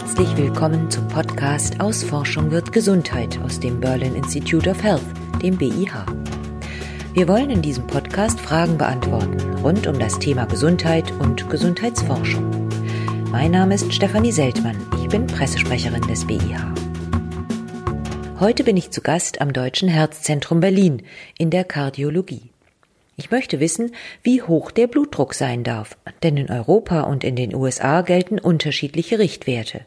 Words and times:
Herzlich 0.00 0.36
willkommen 0.36 0.88
zum 0.92 1.08
Podcast 1.08 1.80
Aus 1.80 2.04
Forschung 2.04 2.52
wird 2.52 2.70
Gesundheit 2.70 3.36
aus 3.42 3.58
dem 3.58 3.80
Berlin 3.80 4.14
Institute 4.14 4.70
of 4.70 4.80
Health, 4.80 5.02
dem 5.42 5.56
BIH. 5.56 6.06
Wir 7.14 7.26
wollen 7.26 7.50
in 7.50 7.62
diesem 7.62 7.84
Podcast 7.84 8.38
Fragen 8.38 8.78
beantworten 8.78 9.56
rund 9.56 9.88
um 9.88 9.98
das 9.98 10.16
Thema 10.20 10.44
Gesundheit 10.44 11.10
und 11.18 11.50
Gesundheitsforschung. 11.50 12.68
Mein 13.32 13.50
Name 13.50 13.74
ist 13.74 13.92
Stefanie 13.92 14.30
Seltmann, 14.30 14.76
ich 15.02 15.08
bin 15.08 15.26
Pressesprecherin 15.26 16.02
des 16.02 16.24
BIH. 16.24 16.74
Heute 18.38 18.62
bin 18.62 18.76
ich 18.76 18.92
zu 18.92 19.00
Gast 19.00 19.40
am 19.40 19.52
Deutschen 19.52 19.88
Herzzentrum 19.88 20.60
Berlin 20.60 21.02
in 21.38 21.50
der 21.50 21.64
Kardiologie. 21.64 22.52
Ich 23.20 23.32
möchte 23.32 23.58
wissen, 23.58 23.90
wie 24.22 24.42
hoch 24.42 24.70
der 24.70 24.86
Blutdruck 24.86 25.34
sein 25.34 25.64
darf, 25.64 25.96
denn 26.22 26.36
in 26.36 26.52
Europa 26.52 27.00
und 27.00 27.24
in 27.24 27.34
den 27.34 27.52
USA 27.52 28.02
gelten 28.02 28.38
unterschiedliche 28.38 29.18
Richtwerte. 29.18 29.80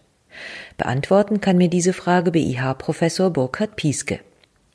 Beantworten 0.75 1.39
kann 1.39 1.55
mir 1.55 1.69
diese 1.69 1.93
Frage 1.93 2.31
BIH-Professor 2.31 3.29
Burkhard 3.29 3.77
Pieske. 3.77 4.19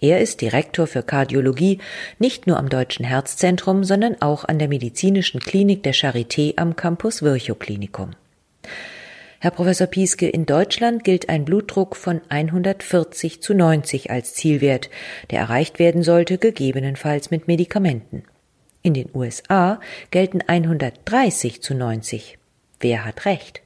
Er 0.00 0.22
ist 0.22 0.40
Direktor 0.40 0.86
für 0.86 1.02
Kardiologie 1.02 1.80
nicht 2.18 2.46
nur 2.46 2.56
am 2.56 2.70
Deutschen 2.70 3.04
Herzzentrum, 3.04 3.84
sondern 3.84 4.22
auch 4.22 4.46
an 4.46 4.58
der 4.58 4.68
medizinischen 4.68 5.40
Klinik 5.40 5.82
der 5.82 5.94
Charité 5.94 6.54
am 6.56 6.76
Campus 6.76 7.22
Virchow 7.22 7.58
Klinikum. 7.58 8.12
Herr 9.38 9.50
Professor 9.50 9.86
Pieske, 9.86 10.30
in 10.30 10.46
Deutschland 10.46 11.04
gilt 11.04 11.28
ein 11.28 11.44
Blutdruck 11.44 11.94
von 11.94 12.22
140 12.30 13.42
zu 13.42 13.52
90 13.52 14.10
als 14.10 14.32
Zielwert, 14.32 14.88
der 15.30 15.40
erreicht 15.40 15.78
werden 15.78 16.02
sollte, 16.02 16.38
gegebenenfalls 16.38 17.30
mit 17.30 17.48
Medikamenten. 17.48 18.24
In 18.86 18.94
den 18.94 19.10
USA 19.14 19.80
gelten 20.12 20.42
130 20.46 21.60
zu 21.60 21.74
90. 21.74 22.38
Wer 22.78 23.04
hat 23.04 23.24
recht? 23.24 23.60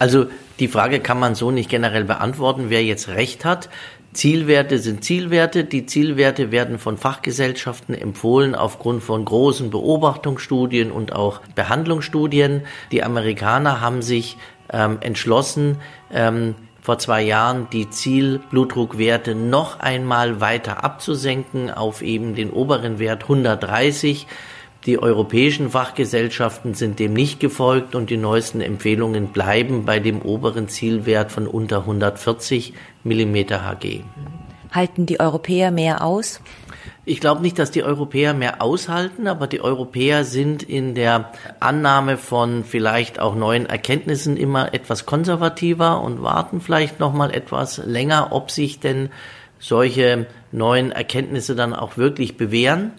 Also 0.00 0.26
die 0.58 0.66
Frage 0.66 0.98
kann 0.98 1.20
man 1.20 1.36
so 1.36 1.52
nicht 1.52 1.70
generell 1.70 2.02
beantworten, 2.02 2.64
wer 2.66 2.82
jetzt 2.82 3.10
recht 3.10 3.44
hat. 3.44 3.68
Zielwerte 4.12 4.80
sind 4.80 5.04
Zielwerte. 5.04 5.62
Die 5.62 5.86
Zielwerte 5.86 6.50
werden 6.50 6.80
von 6.80 6.98
Fachgesellschaften 6.98 7.94
empfohlen 7.94 8.56
aufgrund 8.56 9.04
von 9.04 9.24
großen 9.24 9.70
Beobachtungsstudien 9.70 10.90
und 10.90 11.12
auch 11.12 11.42
Behandlungsstudien. 11.54 12.62
Die 12.90 13.04
Amerikaner 13.04 13.80
haben 13.80 14.02
sich 14.02 14.36
ähm, 14.72 14.98
entschlossen, 15.00 15.76
ähm, 16.12 16.56
vor 16.82 16.98
zwei 16.98 17.22
Jahren 17.22 17.68
die 17.72 17.90
Zielblutdruckwerte 17.90 19.34
noch 19.34 19.80
einmal 19.80 20.40
weiter 20.40 20.82
abzusenken 20.82 21.70
auf 21.70 22.02
eben 22.02 22.34
den 22.34 22.50
oberen 22.50 22.98
Wert 22.98 23.24
130. 23.24 24.26
Die 24.86 24.98
europäischen 24.98 25.70
Fachgesellschaften 25.70 26.72
sind 26.72 26.98
dem 26.98 27.12
nicht 27.12 27.38
gefolgt 27.38 27.94
und 27.94 28.08
die 28.08 28.16
neuesten 28.16 28.62
Empfehlungen 28.62 29.28
bleiben 29.28 29.84
bei 29.84 29.98
dem 29.98 30.22
oberen 30.22 30.68
Zielwert 30.68 31.32
von 31.32 31.46
unter 31.46 31.80
140 31.80 32.72
mm 33.04 33.36
Hg. 33.36 34.02
Halten 34.72 35.04
die 35.04 35.20
Europäer 35.20 35.70
mehr 35.70 36.02
aus? 36.02 36.40
Ich 37.06 37.20
glaube 37.20 37.40
nicht, 37.40 37.58
dass 37.58 37.70
die 37.70 37.82
Europäer 37.82 38.34
mehr 38.34 38.60
aushalten, 38.60 39.26
aber 39.26 39.46
die 39.46 39.62
Europäer 39.62 40.24
sind 40.24 40.62
in 40.62 40.94
der 40.94 41.32
Annahme 41.58 42.18
von 42.18 42.62
vielleicht 42.62 43.18
auch 43.18 43.34
neuen 43.34 43.64
Erkenntnissen 43.66 44.36
immer 44.36 44.74
etwas 44.74 45.06
konservativer 45.06 46.02
und 46.02 46.22
warten 46.22 46.60
vielleicht 46.60 47.00
noch 47.00 47.14
mal 47.14 47.34
etwas 47.34 47.78
länger, 47.78 48.28
ob 48.32 48.50
sich 48.50 48.80
denn 48.80 49.08
solche 49.58 50.26
neuen 50.52 50.92
Erkenntnisse 50.92 51.54
dann 51.54 51.74
auch 51.74 51.96
wirklich 51.96 52.36
bewähren, 52.36 52.92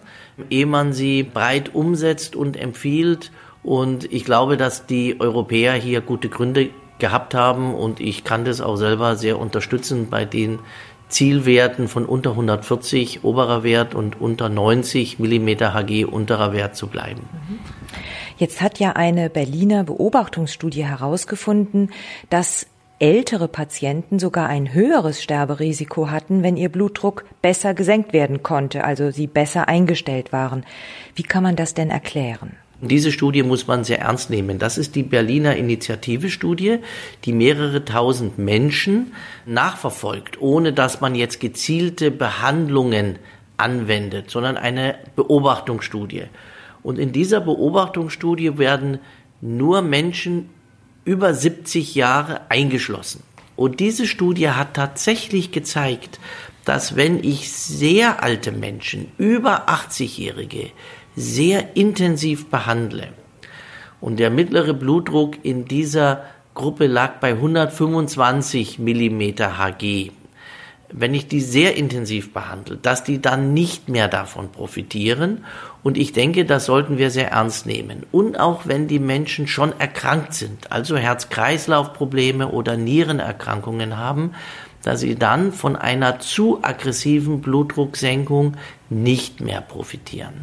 ehe 0.50 0.66
man 0.66 0.92
sie 0.92 1.22
breit 1.22 1.74
umsetzt 1.74 2.34
und 2.34 2.56
empfiehlt. 2.56 3.30
Und 3.62 4.12
ich 4.12 4.24
glaube, 4.24 4.56
dass 4.56 4.86
die 4.86 5.20
Europäer 5.20 5.74
hier 5.74 6.00
gute 6.00 6.28
Gründe 6.28 6.70
gehabt 6.98 7.34
haben 7.34 7.74
und 7.74 8.00
ich 8.00 8.24
kann 8.24 8.44
das 8.44 8.60
auch 8.60 8.76
selber 8.76 9.16
sehr 9.16 9.38
unterstützen 9.38 10.08
bei 10.08 10.24
den 10.24 10.60
Zielwerten 11.12 11.88
von 11.88 12.04
unter 12.04 12.30
140 12.30 13.22
oberer 13.22 13.62
Wert 13.62 13.94
und 13.94 14.20
unter 14.20 14.48
90 14.48 15.18
Millimeter 15.18 15.74
Hg 15.74 16.04
unterer 16.04 16.52
Wert 16.52 16.74
zu 16.74 16.88
bleiben. 16.88 17.22
Jetzt 18.38 18.60
hat 18.60 18.78
ja 18.80 18.92
eine 18.92 19.30
Berliner 19.30 19.84
Beobachtungsstudie 19.84 20.84
herausgefunden, 20.84 21.90
dass 22.30 22.66
ältere 22.98 23.48
Patienten 23.48 24.18
sogar 24.18 24.48
ein 24.48 24.72
höheres 24.72 25.22
Sterberisiko 25.22 26.10
hatten, 26.10 26.42
wenn 26.42 26.56
ihr 26.56 26.68
Blutdruck 26.68 27.24
besser 27.42 27.74
gesenkt 27.74 28.12
werden 28.12 28.42
konnte, 28.42 28.84
also 28.84 29.10
sie 29.10 29.26
besser 29.26 29.68
eingestellt 29.68 30.32
waren. 30.32 30.64
Wie 31.14 31.24
kann 31.24 31.42
man 31.42 31.56
das 31.56 31.74
denn 31.74 31.90
erklären? 31.90 32.56
Diese 32.84 33.12
Studie 33.12 33.44
muss 33.44 33.68
man 33.68 33.84
sehr 33.84 34.00
ernst 34.00 34.28
nehmen. 34.28 34.58
Das 34.58 34.76
ist 34.76 34.96
die 34.96 35.04
Berliner 35.04 35.54
Initiative-Studie, 35.54 36.78
die 37.24 37.32
mehrere 37.32 37.84
tausend 37.84 38.38
Menschen 38.38 39.12
nachverfolgt, 39.46 40.40
ohne 40.40 40.72
dass 40.72 41.00
man 41.00 41.14
jetzt 41.14 41.38
gezielte 41.38 42.10
Behandlungen 42.10 43.20
anwendet, 43.56 44.30
sondern 44.30 44.56
eine 44.56 44.96
Beobachtungsstudie. 45.14 46.24
Und 46.82 46.98
in 46.98 47.12
dieser 47.12 47.40
Beobachtungsstudie 47.40 48.58
werden 48.58 48.98
nur 49.40 49.80
Menschen 49.82 50.50
über 51.04 51.34
70 51.34 51.94
Jahre 51.94 52.50
eingeschlossen. 52.50 53.22
Und 53.54 53.78
diese 53.78 54.08
Studie 54.08 54.50
hat 54.50 54.74
tatsächlich 54.74 55.52
gezeigt, 55.52 56.18
dass 56.64 56.96
wenn 56.96 57.22
ich 57.22 57.52
sehr 57.52 58.24
alte 58.24 58.50
Menschen, 58.50 59.12
über 59.18 59.68
80-Jährige, 59.68 60.70
sehr 61.16 61.76
intensiv 61.76 62.48
behandle 62.48 63.08
und 64.00 64.18
der 64.18 64.30
mittlere 64.30 64.74
Blutdruck 64.74 65.44
in 65.44 65.64
dieser 65.64 66.24
Gruppe 66.54 66.86
lag 66.86 67.20
bei 67.20 67.30
125 67.30 68.78
Millimeter 68.78 69.58
Hg, 69.58 70.10
wenn 70.92 71.14
ich 71.14 71.28
die 71.28 71.40
sehr 71.40 71.76
intensiv 71.76 72.34
behandle, 72.34 72.76
dass 72.76 73.04
die 73.04 73.22
dann 73.22 73.54
nicht 73.54 73.88
mehr 73.88 74.08
davon 74.08 74.52
profitieren. 74.52 75.44
Und 75.82 75.96
ich 75.96 76.12
denke, 76.12 76.44
das 76.44 76.66
sollten 76.66 76.98
wir 76.98 77.10
sehr 77.10 77.30
ernst 77.30 77.64
nehmen. 77.64 78.04
Und 78.12 78.38
auch 78.38 78.66
wenn 78.66 78.88
die 78.88 78.98
Menschen 78.98 79.46
schon 79.46 79.72
erkrankt 79.80 80.34
sind, 80.34 80.70
also 80.70 80.96
Herz-Kreislauf-Probleme 80.96 82.48
oder 82.48 82.76
Nierenerkrankungen 82.76 83.96
haben, 83.96 84.32
dass 84.82 85.00
sie 85.00 85.14
dann 85.14 85.52
von 85.52 85.76
einer 85.76 86.18
zu 86.18 86.58
aggressiven 86.62 87.40
Blutdrucksenkung 87.40 88.56
nicht 88.90 89.40
mehr 89.40 89.60
profitieren. 89.60 90.34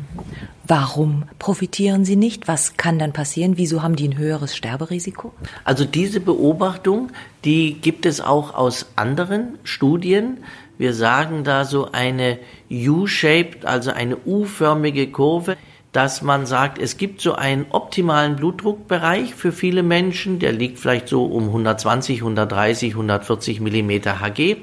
Warum 0.67 1.23
profitieren 1.39 2.05
sie 2.05 2.15
nicht? 2.15 2.47
Was 2.47 2.77
kann 2.77 2.99
dann 2.99 3.13
passieren? 3.13 3.57
Wieso 3.57 3.83
haben 3.83 3.95
die 3.95 4.07
ein 4.07 4.17
höheres 4.17 4.55
Sterberisiko? 4.55 5.33
Also 5.63 5.85
diese 5.85 6.19
Beobachtung, 6.19 7.11
die 7.43 7.73
gibt 7.73 8.05
es 8.05 8.21
auch 8.21 8.53
aus 8.55 8.87
anderen 8.95 9.57
Studien. 9.63 10.37
Wir 10.77 10.93
sagen 10.93 11.43
da 11.43 11.65
so 11.65 11.91
eine 11.91 12.39
U-shaped, 12.71 13.65
also 13.65 13.91
eine 13.91 14.17
U-förmige 14.17 15.11
Kurve 15.11 15.57
dass 15.91 16.21
man 16.21 16.45
sagt, 16.45 16.77
es 16.77 16.97
gibt 16.97 17.19
so 17.21 17.33
einen 17.33 17.65
optimalen 17.71 18.35
Blutdruckbereich 18.35 19.33
für 19.33 19.51
viele 19.51 19.81
Menschen, 19.81 20.39
der 20.39 20.51
liegt 20.51 20.79
vielleicht 20.79 21.07
so 21.07 21.25
um 21.25 21.45
120, 21.45 22.19
130, 22.19 22.91
140 22.93 23.59
Millimeter 23.59 24.21
Hg. 24.21 24.57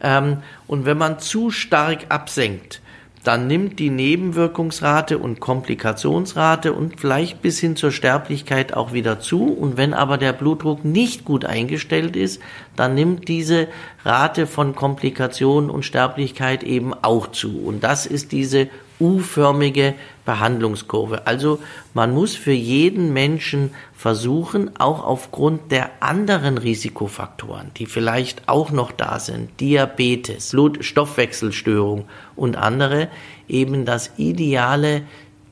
Ähm, 0.00 0.38
und 0.66 0.84
wenn 0.84 0.98
man 0.98 1.20
zu 1.20 1.50
stark 1.50 2.06
absenkt, 2.08 2.80
dann 3.26 3.48
nimmt 3.48 3.80
die 3.80 3.90
Nebenwirkungsrate 3.90 5.18
und 5.18 5.40
Komplikationsrate 5.40 6.72
und 6.72 7.00
vielleicht 7.00 7.42
bis 7.42 7.58
hin 7.58 7.74
zur 7.74 7.90
Sterblichkeit 7.90 8.72
auch 8.74 8.92
wieder 8.92 9.18
zu. 9.18 9.52
Und 9.52 9.76
wenn 9.76 9.94
aber 9.94 10.16
der 10.16 10.32
Blutdruck 10.32 10.84
nicht 10.84 11.24
gut 11.24 11.44
eingestellt 11.44 12.14
ist, 12.14 12.40
dann 12.76 12.94
nimmt 12.94 13.26
diese 13.26 13.66
Rate 14.04 14.46
von 14.46 14.76
Komplikation 14.76 15.70
und 15.70 15.84
Sterblichkeit 15.84 16.62
eben 16.62 16.94
auch 16.94 17.32
zu. 17.32 17.58
Und 17.66 17.82
das 17.82 18.06
ist 18.06 18.30
diese 18.30 18.68
U-förmige 19.00 19.94
Behandlungskurve. 20.24 21.26
Also 21.26 21.60
man 21.94 22.12
muss 22.12 22.34
für 22.34 22.52
jeden 22.52 23.12
Menschen 23.12 23.70
versuchen, 23.94 24.76
auch 24.78 25.04
aufgrund 25.04 25.72
der 25.72 25.90
anderen 26.00 26.58
Risikofaktoren, 26.58 27.70
die 27.76 27.86
vielleicht 27.86 28.48
auch 28.48 28.70
noch 28.70 28.92
da 28.92 29.18
sind, 29.18 29.60
Diabetes, 29.60 30.50
Blutstoffwechselstörung 30.50 32.04
und 32.34 32.56
andere, 32.56 33.08
eben 33.48 33.84
das 33.84 34.10
ideale 34.16 35.02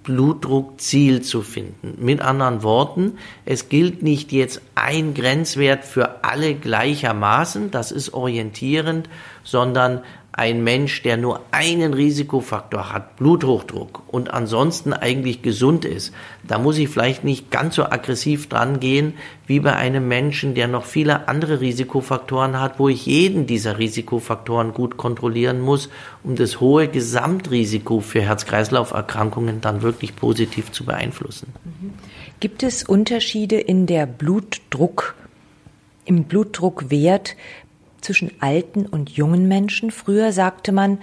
Blutdruckziel 0.05 1.23
zu 1.23 1.41
finden. 1.43 1.97
Mit 1.99 2.21
anderen 2.21 2.63
Worten, 2.63 3.19
es 3.47 3.71
gilt 3.71 4.03
nicht 4.03 4.33
jetzt 4.33 4.61
ein 4.75 5.15
Grenzwert 5.15 5.85
für 5.85 6.23
alle 6.23 6.55
gleichermaßen, 6.55 7.71
das 7.71 7.91
ist 7.91 8.13
orientierend, 8.13 9.09
sondern 9.43 10.03
ein 10.37 10.65
Mensch, 10.65 11.03
der 11.03 11.17
nur 11.17 11.41
einen 11.53 11.95
Risikofaktor 11.95 12.93
hat, 12.93 13.17
Bluthochdruck 13.17 14.03
und 14.09 14.35
ansonsten 14.35 14.93
eigentlich 14.93 15.43
gesund 15.43 15.85
ist, 15.85 16.13
da 16.43 16.59
muss 16.59 16.77
ich 16.79 16.89
vielleicht 16.89 17.23
nicht 17.23 17.53
ganz 17.53 17.77
so 17.77 17.85
aggressiv 17.85 18.49
dran 18.49 18.81
gehen 18.81 19.15
wie 19.47 19.61
bei 19.61 19.77
einem 19.77 20.09
Menschen, 20.09 20.57
der 20.57 20.67
noch 20.67 20.87
viele 20.87 21.29
andere 21.29 21.61
Risikofaktoren 21.61 22.61
hat, 22.61 22.81
wo 22.81 22.89
ich 22.89 23.07
jeden 23.07 23.47
dieser 23.47 23.79
Risikofaktoren 23.79 24.75
gut 24.75 24.97
kontrollieren 24.97 25.61
muss, 25.61 25.89
um 26.25 26.35
das 26.35 26.59
hohe 26.59 26.89
Gesamtrisiko 26.89 28.01
für 28.01 28.23
Herz-Kreislauf-Erkrankungen 28.23 29.61
dann 29.61 29.83
wirklich 29.83 30.17
positiv 30.17 30.73
zu 30.73 30.85
beeinflussen. 30.85 31.53
Gibt 32.41 32.65
es 32.65 32.83
Unterschiede 32.83 33.61
in 33.61 33.87
der 33.87 34.07
Blutdruck 34.07 35.15
im 36.07 36.25
Blutdruckwert 36.25 37.37
zwischen 38.05 38.31
alten 38.41 38.87
und 38.87 39.11
jungen 39.11 39.49
Menschen? 39.49 39.91
Früher 39.91 40.33
sagte 40.33 40.71
man, 40.71 40.99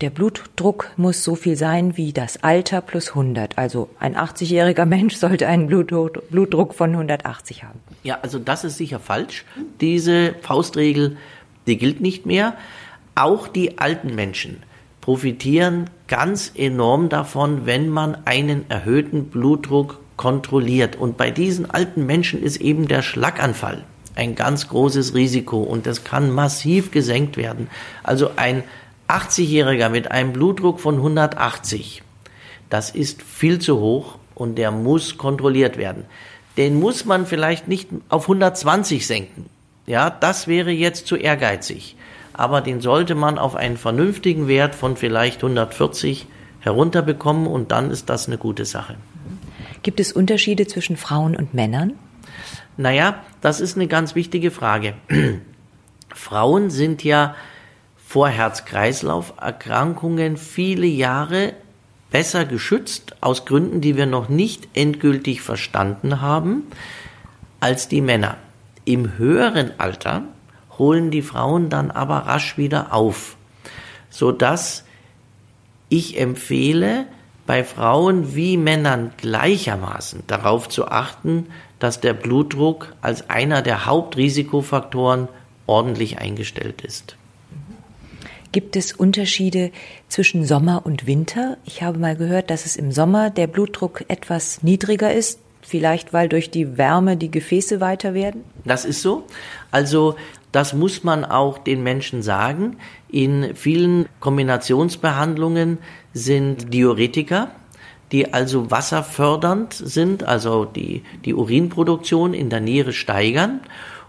der 0.00 0.10
Blutdruck 0.10 0.90
muss 0.96 1.22
so 1.22 1.36
viel 1.36 1.56
sein 1.56 1.96
wie 1.96 2.12
das 2.12 2.42
Alter 2.42 2.80
plus 2.80 3.10
100. 3.10 3.56
Also 3.56 3.88
ein 4.00 4.16
80-jähriger 4.16 4.84
Mensch 4.84 5.14
sollte 5.14 5.46
einen 5.46 5.68
Blutdruck 5.68 6.74
von 6.74 6.90
180 6.90 7.62
haben. 7.62 7.78
Ja, 8.02 8.18
also 8.20 8.40
das 8.40 8.64
ist 8.64 8.78
sicher 8.78 8.98
falsch. 8.98 9.44
Diese 9.80 10.34
Faustregel, 10.42 11.16
die 11.68 11.78
gilt 11.78 12.00
nicht 12.00 12.26
mehr. 12.26 12.54
Auch 13.14 13.46
die 13.46 13.78
alten 13.78 14.14
Menschen 14.14 14.64
profitieren 15.00 15.88
ganz 16.08 16.52
enorm 16.56 17.08
davon, 17.08 17.64
wenn 17.64 17.88
man 17.88 18.16
einen 18.24 18.68
erhöhten 18.70 19.26
Blutdruck 19.26 20.00
kontrolliert. 20.16 20.96
Und 20.96 21.16
bei 21.16 21.30
diesen 21.30 21.70
alten 21.70 22.06
Menschen 22.06 22.42
ist 22.42 22.60
eben 22.60 22.88
der 22.88 23.02
Schlaganfall 23.02 23.84
ein 24.14 24.34
ganz 24.34 24.68
großes 24.68 25.14
Risiko 25.14 25.62
und 25.62 25.86
das 25.86 26.04
kann 26.04 26.30
massiv 26.30 26.90
gesenkt 26.90 27.36
werden. 27.36 27.68
Also 28.02 28.30
ein 28.36 28.62
80-Jähriger 29.08 29.88
mit 29.88 30.10
einem 30.10 30.32
Blutdruck 30.32 30.80
von 30.80 30.96
180, 30.96 32.02
das 32.70 32.90
ist 32.90 33.22
viel 33.22 33.58
zu 33.58 33.80
hoch 33.80 34.18
und 34.34 34.56
der 34.56 34.70
muss 34.70 35.18
kontrolliert 35.18 35.76
werden. 35.76 36.04
Den 36.56 36.78
muss 36.78 37.04
man 37.04 37.26
vielleicht 37.26 37.68
nicht 37.68 37.88
auf 38.08 38.24
120 38.24 39.06
senken. 39.06 39.46
Ja, 39.86 40.10
das 40.10 40.46
wäre 40.46 40.70
jetzt 40.70 41.06
zu 41.06 41.16
ehrgeizig. 41.16 41.96
Aber 42.34 42.60
den 42.60 42.80
sollte 42.80 43.14
man 43.14 43.38
auf 43.38 43.56
einen 43.56 43.76
vernünftigen 43.76 44.48
Wert 44.48 44.74
von 44.74 44.96
vielleicht 44.96 45.38
140 45.42 46.26
herunterbekommen 46.60 47.46
und 47.46 47.72
dann 47.72 47.90
ist 47.90 48.08
das 48.08 48.26
eine 48.26 48.38
gute 48.38 48.64
Sache. 48.64 48.96
Gibt 49.82 50.00
es 50.00 50.12
Unterschiede 50.12 50.66
zwischen 50.66 50.96
Frauen 50.96 51.36
und 51.36 51.54
Männern? 51.54 51.94
Naja, 52.76 53.22
das 53.40 53.60
ist 53.60 53.76
eine 53.76 53.86
ganz 53.86 54.14
wichtige 54.14 54.50
Frage. 54.50 54.94
Frauen 56.14 56.70
sind 56.70 57.04
ja 57.04 57.34
vor 58.06 58.28
Herz-Kreislauf-Erkrankungen 58.28 60.36
viele 60.36 60.86
Jahre 60.86 61.54
besser 62.10 62.44
geschützt, 62.44 63.16
aus 63.22 63.46
Gründen, 63.46 63.80
die 63.80 63.96
wir 63.96 64.06
noch 64.06 64.28
nicht 64.28 64.68
endgültig 64.74 65.40
verstanden 65.40 66.20
haben, 66.20 66.64
als 67.60 67.88
die 67.88 68.02
Männer. 68.02 68.36
Im 68.84 69.16
höheren 69.16 69.72
Alter 69.78 70.24
holen 70.78 71.10
die 71.10 71.22
Frauen 71.22 71.70
dann 71.70 71.90
aber 71.90 72.18
rasch 72.18 72.58
wieder 72.58 72.92
auf, 72.92 73.36
sodass 74.10 74.84
ich 75.88 76.20
empfehle, 76.20 77.06
bei 77.46 77.64
Frauen 77.64 78.34
wie 78.34 78.56
Männern 78.56 79.12
gleichermaßen 79.16 80.22
darauf 80.26 80.68
zu 80.68 80.88
achten, 80.88 81.46
dass 81.78 82.00
der 82.00 82.14
Blutdruck 82.14 82.94
als 83.02 83.28
einer 83.28 83.62
der 83.62 83.86
Hauptrisikofaktoren 83.86 85.28
ordentlich 85.66 86.18
eingestellt 86.18 86.82
ist. 86.82 87.16
Gibt 88.52 88.76
es 88.76 88.92
Unterschiede 88.92 89.72
zwischen 90.08 90.44
Sommer 90.44 90.82
und 90.84 91.06
Winter? 91.06 91.56
Ich 91.64 91.82
habe 91.82 91.98
mal 91.98 92.16
gehört, 92.16 92.50
dass 92.50 92.66
es 92.66 92.76
im 92.76 92.92
Sommer 92.92 93.30
der 93.30 93.46
Blutdruck 93.46 94.04
etwas 94.08 94.62
niedriger 94.62 95.12
ist, 95.12 95.40
vielleicht 95.62 96.12
weil 96.12 96.28
durch 96.28 96.50
die 96.50 96.76
Wärme 96.76 97.16
die 97.16 97.30
Gefäße 97.30 97.80
weiter 97.80 98.12
werden? 98.12 98.44
Das 98.64 98.84
ist 98.84 99.00
so. 99.00 99.24
Also 99.70 100.16
das 100.52 100.74
muss 100.74 101.02
man 101.02 101.24
auch 101.24 101.58
den 101.58 101.82
Menschen 101.82 102.22
sagen. 102.22 102.76
In 103.08 103.54
vielen 103.54 104.06
Kombinationsbehandlungen 104.20 105.78
sind 106.12 106.72
Diuretika, 106.72 107.50
die 108.12 108.34
also 108.34 108.70
wasserfördernd 108.70 109.72
sind, 109.72 110.24
also 110.24 110.66
die, 110.66 111.02
die 111.24 111.34
Urinproduktion 111.34 112.34
in 112.34 112.50
der 112.50 112.60
Niere 112.60 112.92
steigern. 112.92 113.60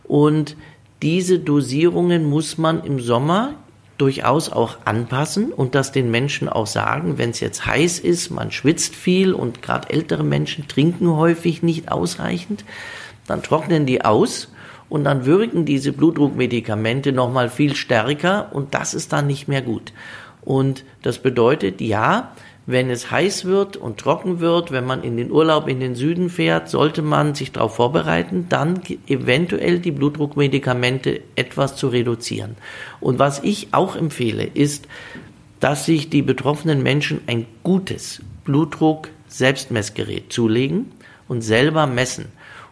Und 0.03 0.57
diese 1.01 1.39
Dosierungen 1.39 2.29
muss 2.29 2.57
man 2.57 2.83
im 2.83 2.99
Sommer 2.99 3.55
durchaus 3.97 4.51
auch 4.51 4.77
anpassen 4.85 5.53
und 5.53 5.75
das 5.75 5.91
den 5.91 6.11
Menschen 6.11 6.49
auch 6.49 6.67
sagen, 6.67 7.17
wenn 7.17 7.29
es 7.29 7.39
jetzt 7.39 7.65
heiß 7.65 7.99
ist, 7.99 8.31
man 8.31 8.51
schwitzt 8.51 8.95
viel 8.95 9.33
und 9.33 9.61
gerade 9.61 9.89
ältere 9.91 10.23
Menschen 10.23 10.67
trinken 10.67 11.09
häufig 11.15 11.63
nicht 11.63 11.91
ausreichend, 11.91 12.65
dann 13.27 13.43
trocknen 13.43 13.85
die 13.85 14.03
aus 14.03 14.49
und 14.89 15.05
dann 15.05 15.25
wirken 15.25 15.65
diese 15.65 15.91
Blutdruckmedikamente 15.91 17.11
nochmal 17.11 17.49
viel 17.49 17.75
stärker 17.75 18.49
und 18.53 18.73
das 18.73 18.93
ist 18.93 19.13
dann 19.13 19.27
nicht 19.27 19.47
mehr 19.47 19.61
gut. 19.61 19.93
Und 20.41 20.83
das 21.01 21.19
bedeutet, 21.19 21.81
ja, 21.81 22.33
wenn 22.65 22.89
es 22.89 23.11
heiß 23.11 23.45
wird 23.45 23.75
und 23.75 23.97
trocken 23.97 24.39
wird, 24.39 24.71
wenn 24.71 24.85
man 24.85 25.03
in 25.03 25.17
den 25.17 25.31
Urlaub 25.31 25.67
in 25.67 25.79
den 25.81 25.95
Süden 25.95 26.29
fährt, 26.29 26.69
sollte 26.69 27.01
man 27.01 27.35
sich 27.35 27.51
darauf 27.51 27.75
vorbereiten, 27.75 28.45
dann 28.49 28.81
eventuell 29.07 29.79
die 29.79 29.91
Blutdruckmedikamente 29.91 31.21
etwas 31.35 31.75
zu 31.75 31.87
reduzieren. 31.87 32.55
Und 33.01 33.19
was 33.19 33.43
ich 33.43 33.69
auch 33.73 33.95
empfehle, 33.95 34.45
ist, 34.45 34.87
dass 35.59 35.85
sich 35.85 36.09
die 36.09 36.21
betroffenen 36.21 36.83
Menschen 36.83 37.21
ein 37.27 37.45
gutes 37.63 38.21
Blutdruck-Selbstmessgerät 38.45 40.31
zulegen 40.31 40.91
und 41.27 41.41
selber 41.41 41.87
messen 41.87 42.27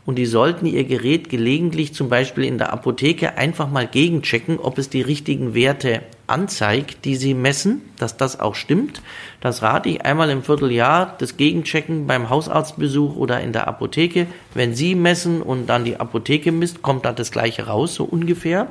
und 0.05 0.15
die 0.15 0.25
sollten 0.25 0.65
ihr 0.65 0.83
Gerät 0.83 1.29
gelegentlich 1.29 1.93
zum 1.93 2.09
Beispiel 2.09 2.45
in 2.45 2.57
der 2.57 2.73
Apotheke 2.73 3.37
einfach 3.37 3.69
mal 3.69 3.87
gegenchecken, 3.87 4.57
ob 4.59 4.77
es 4.77 4.89
die 4.89 5.01
richtigen 5.01 5.53
Werte 5.53 6.01
anzeigt, 6.25 7.05
die 7.05 7.15
sie 7.15 7.35
messen, 7.35 7.81
dass 7.99 8.17
das 8.17 8.39
auch 8.39 8.55
stimmt. 8.55 9.01
Das 9.41 9.61
rate 9.61 9.89
ich 9.89 10.03
einmal 10.03 10.29
im 10.31 10.43
Vierteljahr, 10.43 11.15
das 11.19 11.37
Gegenchecken 11.37 12.07
beim 12.07 12.29
Hausarztbesuch 12.29 13.15
oder 13.15 13.41
in 13.41 13.53
der 13.53 13.67
Apotheke. 13.67 14.25
Wenn 14.55 14.73
Sie 14.73 14.95
messen 14.95 15.41
und 15.41 15.67
dann 15.67 15.85
die 15.85 15.99
Apotheke 15.99 16.51
misst, 16.51 16.81
kommt 16.81 17.05
da 17.05 17.11
das 17.11 17.31
gleiche 17.31 17.67
raus, 17.67 17.93
so 17.93 18.03
ungefähr. 18.03 18.67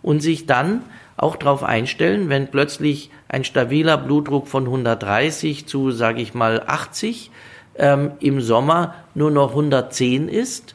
Und 0.00 0.20
sich 0.20 0.46
dann 0.46 0.82
auch 1.16 1.36
darauf 1.36 1.64
einstellen, 1.64 2.28
wenn 2.28 2.50
plötzlich 2.50 3.10
ein 3.28 3.44
stabiler 3.44 3.98
Blutdruck 3.98 4.48
von 4.48 4.64
130 4.64 5.66
zu, 5.66 5.90
sage 5.90 6.22
ich 6.22 6.34
mal, 6.34 6.62
80 6.66 7.30
ähm, 7.78 8.12
im 8.20 8.40
Sommer 8.40 8.94
nur 9.14 9.30
noch 9.30 9.50
110 9.50 10.28
ist 10.28 10.74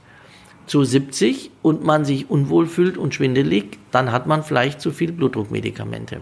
zu 0.67 0.83
70 0.83 1.51
und 1.61 1.83
man 1.83 2.05
sich 2.05 2.29
unwohl 2.29 2.65
fühlt 2.67 2.97
und 2.97 3.13
schwindelig, 3.13 3.77
dann 3.91 4.11
hat 4.11 4.27
man 4.27 4.43
vielleicht 4.43 4.79
zu 4.79 4.91
viel 4.91 5.11
Blutdruckmedikamente. 5.11 6.21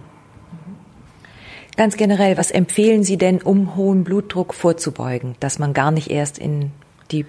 Ganz 1.78 1.96
generell, 1.96 2.38
was 2.38 2.52
empfehlen 2.52 3.04
Sie 3.04 3.18
denn, 3.18 3.42
um 3.42 3.76
hohen 3.76 4.04
Blutdruck 4.04 4.54
vorzubeugen, 4.54 5.36
dass 5.40 5.60
man 5.60 5.74
gar 5.74 5.92
nicht 5.92 6.10
erst 6.10 6.38
in 6.38 6.72
die 7.12 7.26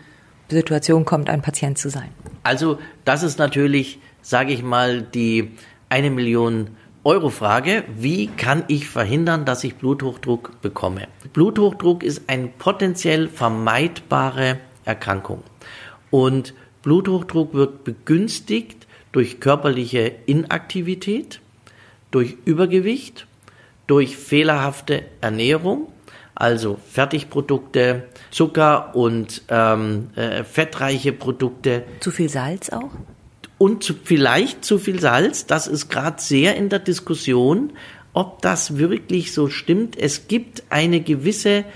Situation 0.48 1.04
kommt, 1.04 1.30
ein 1.30 1.42
Patient 1.42 1.78
zu 1.78 1.88
sein? 1.88 2.08
Also 2.42 2.78
das 3.04 3.22
ist 3.22 3.38
natürlich, 3.38 4.00
sage 4.22 4.52
ich 4.52 4.62
mal, 4.62 5.02
die 5.02 5.52
eine 5.88 6.10
Million 6.10 6.70
Euro-Frage, 7.02 7.84
wie 7.96 8.26
kann 8.26 8.64
ich 8.68 8.86
verhindern, 8.86 9.46
dass 9.46 9.64
ich 9.64 9.76
Bluthochdruck 9.76 10.60
bekomme? 10.60 11.08
Bluthochdruck 11.32 12.02
ist 12.02 12.28
eine 12.28 12.48
potenziell 12.48 13.28
vermeidbare 13.28 14.58
Erkrankung. 14.84 15.42
Und 16.10 16.52
Bluthochdruck 16.82 17.54
wird 17.54 17.84
begünstigt 17.84 18.86
durch 19.12 19.40
körperliche 19.40 20.12
Inaktivität, 20.26 21.40
durch 22.10 22.36
Übergewicht, 22.44 23.26
durch 23.86 24.18
fehlerhafte 24.18 25.04
Ernährung, 25.22 25.90
also 26.34 26.78
Fertigprodukte, 26.90 28.08
Zucker 28.30 28.94
und 28.94 29.42
ähm, 29.48 30.10
äh, 30.16 30.44
fettreiche 30.44 31.12
Produkte. 31.14 31.84
Zu 32.00 32.10
viel 32.10 32.28
Salz 32.28 32.68
auch? 32.68 32.90
Und 33.60 33.84
zu, 33.84 33.92
vielleicht 34.02 34.64
zu 34.64 34.78
viel 34.78 35.00
Salz. 35.00 35.44
Das 35.44 35.66
ist 35.66 35.90
gerade 35.90 36.22
sehr 36.22 36.56
in 36.56 36.70
der 36.70 36.78
Diskussion, 36.78 37.74
ob 38.14 38.40
das 38.40 38.78
wirklich 38.78 39.34
so 39.34 39.50
stimmt. 39.50 39.98
Es 39.98 40.28
gibt 40.28 40.62
eine 40.70 41.02
gewisse 41.02 41.66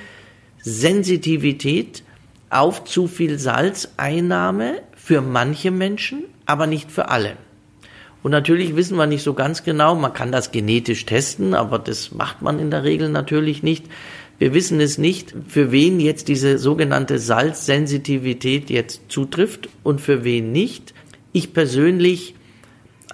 Sensitivität 0.63 2.03
auf 2.49 2.85
zu 2.85 3.07
viel 3.07 3.39
Salzeinnahme 3.39 4.81
für 4.97 5.21
manche 5.21 5.71
Menschen, 5.71 6.25
aber 6.47 6.67
nicht 6.67 6.91
für 6.91 7.11
alle. 7.11 7.37
Und 8.23 8.31
natürlich 8.31 8.77
wissen 8.77 8.97
wir 8.97 9.07
nicht 9.07 9.23
so 9.23 9.35
ganz 9.35 9.63
genau, 9.63 9.95
man 9.95 10.15
kann 10.15 10.33
das 10.33 10.53
genetisch 10.53 11.05
testen, 11.05 11.53
aber 11.53 11.79
das 11.79 12.13
macht 12.13 12.41
man 12.41 12.61
in 12.61 12.71
der 12.71 12.85
Regel 12.85 13.11
natürlich 13.11 13.63
nicht. 13.63 13.85
Wir 14.39 14.55
wissen 14.55 14.81
es 14.81 14.97
nicht, 14.97 15.35
für 15.49 15.71
wen 15.71 16.01
jetzt 16.01 16.29
diese 16.29 16.57
sogenannte 16.57 17.19
Salzsensitivität 17.19 18.71
jetzt 18.71 19.03
zutrifft 19.09 19.69
und 19.83 20.01
für 20.01 20.25
wen 20.25 20.51
nicht. 20.51 20.95
Ich 21.37 21.53
persönlich 21.53 22.37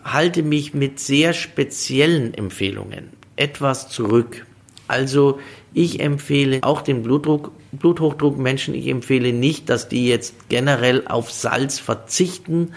halte 0.04 0.42
mich 0.42 0.74
mit 0.74 1.00
sehr 1.00 1.32
speziellen 1.32 2.34
Empfehlungen 2.34 3.08
etwas 3.36 3.88
zurück. 3.88 4.44
Also 4.88 5.40
ich 5.72 6.00
empfehle 6.00 6.58
auch 6.60 6.82
den 6.82 7.02
Blutdruck, 7.02 7.52
Bluthochdruckmenschen, 7.72 8.74
ich 8.74 8.88
empfehle 8.88 9.32
nicht, 9.32 9.70
dass 9.70 9.88
die 9.88 10.06
jetzt 10.06 10.50
generell 10.50 11.06
auf 11.06 11.32
Salz 11.32 11.78
verzichten. 11.78 12.74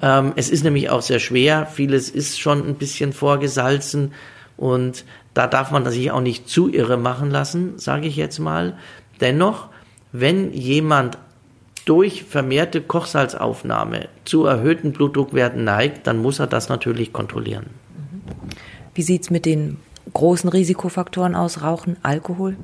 Ähm, 0.00 0.34
es 0.36 0.50
ist 0.50 0.62
nämlich 0.62 0.88
auch 0.88 1.02
sehr 1.02 1.18
schwer. 1.18 1.66
Vieles 1.66 2.08
ist 2.08 2.38
schon 2.38 2.64
ein 2.64 2.76
bisschen 2.76 3.12
vorgesalzen 3.12 4.12
und 4.56 5.04
da 5.34 5.48
darf 5.48 5.72
man 5.72 5.84
sich 5.90 6.12
auch 6.12 6.20
nicht 6.20 6.48
zu 6.48 6.72
irre 6.72 6.96
machen 6.96 7.32
lassen, 7.32 7.76
sage 7.80 8.06
ich 8.06 8.14
jetzt 8.14 8.38
mal. 8.38 8.78
Dennoch, 9.20 9.68
wenn 10.12 10.52
jemand 10.52 11.18
durch 11.86 12.24
vermehrte 12.24 12.82
Kochsalzaufnahme 12.82 14.08
zu 14.26 14.44
erhöhten 14.44 14.92
Blutdruckwerten 14.92 15.64
neigt, 15.64 16.06
dann 16.06 16.18
muss 16.18 16.38
er 16.38 16.46
das 16.46 16.68
natürlich 16.68 17.14
kontrollieren. 17.14 17.66
Wie 18.94 19.02
sieht 19.02 19.22
es 19.22 19.30
mit 19.30 19.46
den 19.46 19.78
großen 20.12 20.50
Risikofaktoren 20.50 21.34
aus? 21.34 21.62
Rauchen, 21.62 21.96
Alkohol? 22.02 22.56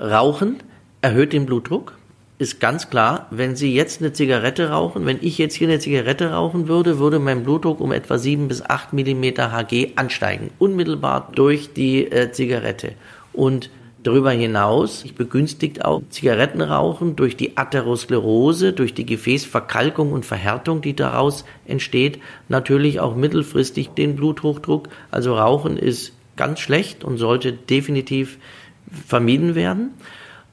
Rauchen 0.00 0.56
erhöht 1.02 1.32
den 1.32 1.44
Blutdruck. 1.44 1.98
Ist 2.38 2.60
ganz 2.60 2.88
klar, 2.88 3.26
wenn 3.32 3.56
Sie 3.56 3.74
jetzt 3.74 4.00
eine 4.00 4.12
Zigarette 4.12 4.70
rauchen, 4.70 5.06
wenn 5.06 5.18
ich 5.22 5.38
jetzt 5.38 5.54
hier 5.54 5.66
eine 5.66 5.80
Zigarette 5.80 6.30
rauchen 6.30 6.68
würde, 6.68 7.00
würde 7.00 7.18
mein 7.18 7.42
Blutdruck 7.42 7.80
um 7.80 7.90
etwa 7.90 8.16
7 8.16 8.46
bis 8.46 8.62
8 8.62 8.92
Millimeter 8.92 9.50
Hg 9.50 9.92
ansteigen. 9.96 10.50
Unmittelbar 10.60 11.32
durch 11.34 11.72
die 11.72 12.04
äh, 12.04 12.30
Zigarette. 12.30 12.92
Und 13.32 13.70
Darüber 14.04 14.30
hinaus 14.30 15.04
begünstigt 15.16 15.84
auch 15.84 16.02
Zigarettenrauchen 16.08 17.16
durch 17.16 17.36
die 17.36 17.56
Atherosklerose, 17.56 18.72
durch 18.72 18.94
die 18.94 19.04
Gefäßverkalkung 19.04 20.12
und 20.12 20.24
Verhärtung, 20.24 20.82
die 20.82 20.94
daraus 20.94 21.44
entsteht, 21.66 22.20
natürlich 22.48 23.00
auch 23.00 23.16
mittelfristig 23.16 23.90
den 23.90 24.14
Bluthochdruck. 24.14 24.88
Also 25.10 25.34
Rauchen 25.34 25.76
ist 25.76 26.12
ganz 26.36 26.60
schlecht 26.60 27.02
und 27.02 27.18
sollte 27.18 27.52
definitiv 27.52 28.38
vermieden 29.06 29.56
werden. 29.56 29.90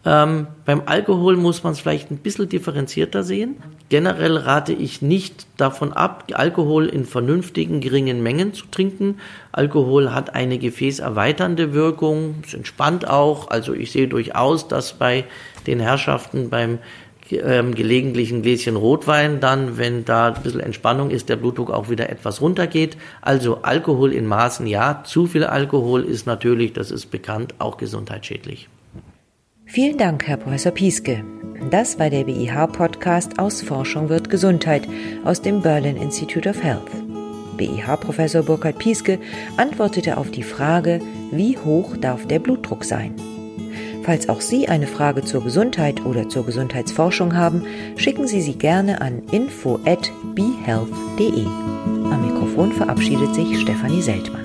Ähm, 0.06 0.48
beim 0.66 0.84
Alkohol 0.86 1.36
muss 1.36 1.64
man 1.64 1.74
es 1.74 1.80
vielleicht 1.80 2.12
ein 2.12 2.18
bisschen 2.18 2.48
differenzierter 2.48 3.24
sehen. 3.24 3.56
Generell 3.90 4.38
rate 4.38 4.72
ich 4.72 5.02
nicht 5.02 5.48
davon 5.58 5.94
ab, 5.94 6.26
Alkohol 6.34 6.86
in 6.86 7.06
vernünftigen, 7.06 7.82
geringen 7.82 8.22
Mengen 8.22 8.54
zu 8.54 8.68
trinken. 8.68 9.18
Alkohol 9.52 10.14
hat 10.14 10.36
eine 10.36 10.60
gefäßerweiternde 10.60 11.74
Wirkung, 11.74 12.36
es 12.46 12.54
entspannt 12.54 13.10
auch. 13.10 13.50
Also 13.50 13.74
ich 13.74 13.92
sehe 13.92 14.08
durchaus, 14.08 14.68
dass 14.68 14.94
bei 14.94 15.26
den 15.66 15.80
Herrschaften 15.80 16.52
beim 16.52 16.78
ähm, 17.32 17.74
gelegentlichen 17.74 18.44
Gläschen 18.44 18.76
Rotwein 18.76 19.40
dann, 19.40 19.80
wenn 19.80 20.06
da 20.06 20.28
ein 20.28 20.44
bisschen 20.44 20.60
Entspannung 20.60 21.10
ist, 21.10 21.30
der 21.30 21.38
Blutdruck 21.38 21.72
auch 21.72 21.90
wieder 21.90 22.12
etwas 22.12 22.42
runtergeht. 22.42 22.96
Also 23.22 23.64
Alkohol 23.64 24.14
in 24.14 24.28
Maßen 24.28 24.68
ja, 24.68 25.02
zu 25.04 25.26
viel 25.26 25.46
Alkohol 25.46 26.04
ist 26.04 26.28
natürlich, 26.28 26.74
das 26.74 26.92
ist 26.92 27.08
bekannt, 27.08 27.56
auch 27.58 27.78
gesundheitsschädlich. 27.78 28.70
Vielen 29.76 29.98
Dank, 29.98 30.26
Herr 30.26 30.38
Professor 30.38 30.72
Pieske. 30.72 31.26
Das 31.70 32.00
war 32.00 32.10
der 32.10 32.24
BIH-Podcast 32.24 33.40
aus 33.40 33.62
Forschung 33.62 34.08
wird 34.08 34.30
Gesundheit 34.30 34.88
aus 35.26 35.42
dem 35.42 35.62
Berlin 35.62 35.98
Institute 35.98 36.48
of 36.48 36.64
Health. 36.64 36.90
BIH-Professor 37.58 38.44
Burkhard 38.44 38.80
Pieske 38.80 39.20
antwortete 39.58 40.16
auf 40.16 40.32
die 40.32 40.44
Frage, 40.44 41.02
wie 41.30 41.58
hoch 41.58 41.98
darf 41.98 42.26
der 42.26 42.40
Blutdruck 42.40 42.86
sein? 42.86 43.16
Falls 44.04 44.30
auch 44.30 44.40
Sie 44.40 44.70
eine 44.70 44.88
Frage 44.88 45.26
zur 45.26 45.44
Gesundheit 45.44 46.06
oder 46.06 46.30
zur 46.30 46.46
Gesundheitsforschung 46.46 47.36
haben, 47.36 47.66
schicken 47.98 48.28
Sie 48.28 48.40
sie 48.40 48.58
gerne 48.58 49.02
an 49.02 49.24
info@behealth.de. 49.30 51.46
Am 52.14 52.26
Mikrofon 52.26 52.72
verabschiedet 52.72 53.36
sich 53.36 53.60
Stefanie 53.60 54.02
Seltmann. 54.02 54.45